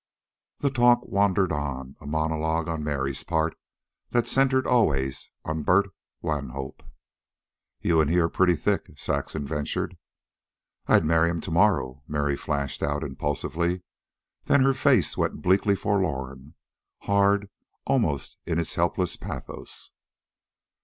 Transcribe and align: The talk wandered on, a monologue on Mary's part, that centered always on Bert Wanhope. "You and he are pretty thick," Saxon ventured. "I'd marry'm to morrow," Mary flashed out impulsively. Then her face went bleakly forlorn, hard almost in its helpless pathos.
The 0.61 0.71
talk 0.71 1.05
wandered 1.05 1.51
on, 1.51 1.95
a 2.01 2.07
monologue 2.07 2.67
on 2.67 2.83
Mary's 2.83 3.23
part, 3.23 3.55
that 4.09 4.27
centered 4.27 4.65
always 4.65 5.29
on 5.45 5.61
Bert 5.61 5.91
Wanhope. 6.23 6.81
"You 7.81 8.01
and 8.01 8.09
he 8.09 8.17
are 8.17 8.27
pretty 8.27 8.55
thick," 8.55 8.93
Saxon 8.97 9.45
ventured. 9.45 9.97
"I'd 10.87 11.05
marry'm 11.05 11.39
to 11.41 11.51
morrow," 11.51 12.01
Mary 12.07 12.35
flashed 12.35 12.81
out 12.81 13.03
impulsively. 13.03 13.83
Then 14.45 14.61
her 14.61 14.73
face 14.73 15.17
went 15.17 15.43
bleakly 15.43 15.75
forlorn, 15.75 16.55
hard 17.01 17.51
almost 17.85 18.37
in 18.47 18.57
its 18.59 18.73
helpless 18.73 19.15
pathos. 19.17 19.91